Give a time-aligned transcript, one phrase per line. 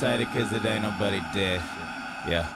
[0.00, 1.62] tighter cause it ain't nobody dead.
[2.28, 2.46] Yeah.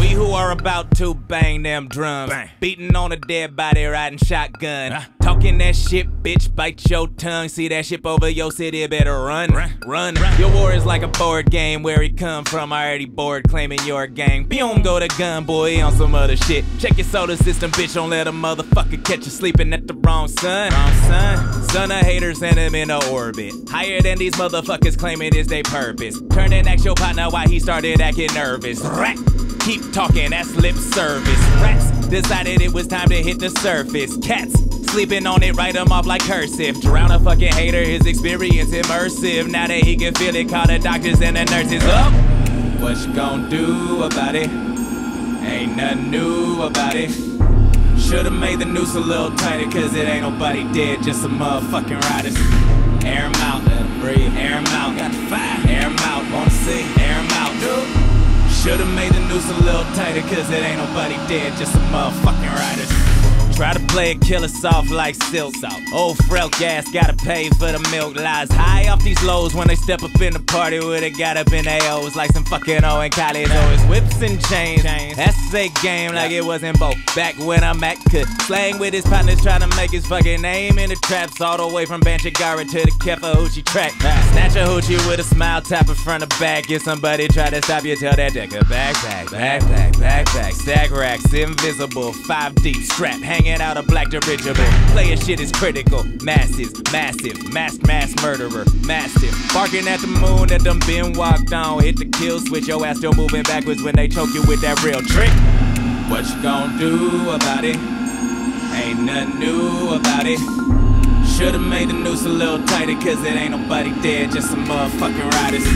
[0.00, 2.30] We who are about to bang them drums.
[2.30, 2.50] Bang.
[2.60, 5.04] Beating on a dead body, riding shotgun.
[5.38, 7.48] Talking that shit, bitch, bite your tongue.
[7.48, 9.50] See that ship over your city, better run.
[9.52, 9.70] Run.
[9.86, 10.16] Run.
[10.36, 11.84] Your war is like a board game.
[11.84, 14.48] Where he come from, already bored, claiming your gang.
[14.48, 16.64] Boom, go to gun, boy, on some other shit.
[16.80, 20.26] Check your solar system, bitch, don't let a motherfucker catch you sleeping at the wrong
[20.26, 20.72] sun.
[20.72, 21.68] Wrong sun.
[21.68, 23.54] Son of haters send him into orbit.
[23.68, 26.20] Higher than these motherfuckers claiming is their purpose.
[26.32, 28.80] Turn and ask your partner why he started acting nervous.
[28.80, 29.16] Rat.
[29.60, 31.38] Keep talking, that's lip service.
[31.60, 34.16] Rats decided it was time to hit the surface.
[34.16, 36.80] Cats sleeping on it, write them off like cursive.
[36.80, 39.48] Drown a fucking hater, his experience immersive.
[39.48, 42.12] Now that he can feel it, call the doctors and the nurses up.
[42.80, 44.48] What you gonna do about it?
[44.48, 47.10] Ain't nothing new about it.
[47.98, 52.00] Should've made the noose a little tighter, cause it ain't nobody dead, just some motherfucking
[52.10, 52.36] riders.
[53.04, 54.36] Air 'em out, let 'em breathe.
[54.36, 55.60] Air 'em out, got the fire.
[55.68, 56.84] Air 'em out, wanna see?
[57.00, 57.88] Air 'em out, dude.
[58.62, 62.54] Should've made the noose a little tighter, cause it ain't nobody dead, just some motherfucking
[62.54, 63.17] riders.
[63.58, 65.52] Try to play it killer soft like silk.
[65.92, 68.14] Old frail gas gotta pay for the milk.
[68.14, 71.36] Lies high off these lows when they step up in the party with it got
[71.36, 73.50] up in AOs like some fucking O in college.
[73.50, 74.84] Always whips and chains.
[75.16, 76.94] That's a game like it wasn't both.
[77.16, 80.78] Back when I'm at could slang with his partners trying to make his fucking name
[80.78, 83.90] in the traps all the way from Banchagara to the Kefa Hoochie track.
[83.92, 86.70] Snatch a hoochie with a smile, tap in front of back.
[86.70, 92.12] If somebody try to stop you, tell that decker backpack, backpack, backpack, stack racks, invisible,
[92.12, 94.64] five deep, strap hanging out a black dirigible.
[94.92, 99.34] Player shit is critical, masses, massive, mass, mass murderer, massive.
[99.52, 101.82] Barking at the moon that done been walked on.
[101.82, 104.82] Hit the kill switch, your ass still moving backwards when they choke you with that
[104.84, 105.32] real trick.
[106.10, 107.76] What you gonna do about it?
[108.74, 110.38] Ain't nothing new about it.
[111.36, 115.30] Should've made the noose a little tighter, cause it ain't nobody dead, just some motherfucking
[115.32, 115.66] riders.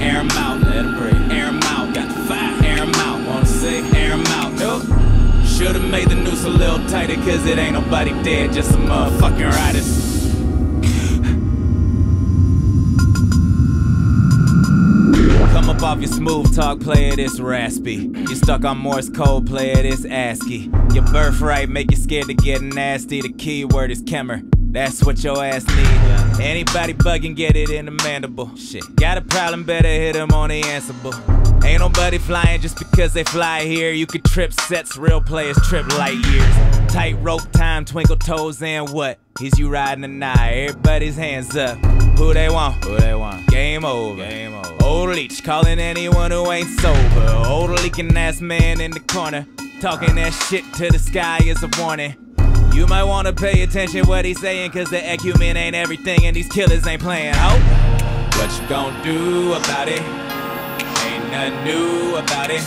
[0.00, 1.32] Air 'em out, let 'em breathe.
[1.32, 2.54] Air 'em out, got the fire.
[2.64, 3.78] Air 'em out, wanna see?
[3.96, 5.13] Air 'em out, nope.
[5.56, 9.50] Should've made the noose a little tighter, cause it ain't nobody dead, just some motherfucking
[9.50, 10.04] riders.
[15.52, 18.10] Come up off your smooth talk, player, this raspy.
[18.12, 20.70] You stuck on Morse code, player, this ASCII.
[20.92, 23.22] Your birthright make you scared to get nasty.
[23.22, 24.53] The key word is Kemmer.
[24.74, 26.44] That's what your ass need.
[26.44, 28.56] Anybody bugging, get it in the mandible.
[28.56, 28.82] Shit.
[28.96, 31.14] Got a problem, better hit him on the ansible.
[31.64, 33.92] Ain't nobody flying just because they fly here.
[33.92, 36.92] You could trip sets, real players trip light years.
[36.92, 39.20] Tight rope time, twinkle toes, and what?
[39.40, 40.68] Is you riding the night?
[40.68, 41.78] Everybody's hands up.
[42.18, 42.84] Who they want?
[42.84, 43.46] Who they want?
[43.46, 44.28] Game over.
[44.28, 44.76] Game over.
[44.82, 47.44] Old leech calling anyone who ain't sober.
[47.46, 49.46] Old leaking ass man in the corner.
[49.80, 52.16] Talking that shit to the sky is a warning.
[52.74, 56.48] You might wanna pay attention what he's saying, cause the acumen ain't everything and these
[56.48, 57.32] killers ain't playing.
[57.36, 57.56] Oh,
[58.34, 60.02] what you gonna do about it?
[61.06, 62.58] Ain't nothing new about it.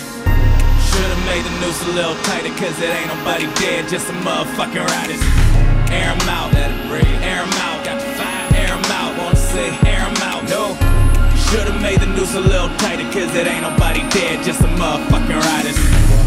[0.87, 4.87] Should've made the noose a little tighter, cause it ain't nobody dead, just some motherfucking
[4.95, 5.19] riders.
[5.91, 7.21] Air out, let breathe.
[7.21, 8.47] Air out, got the fire.
[8.55, 9.75] Air out, wanna see?
[9.91, 10.71] Air out, no.
[11.51, 15.41] Should've made the noose a little tighter, cause it ain't nobody dead, just some motherfucking
[15.51, 16.26] riders.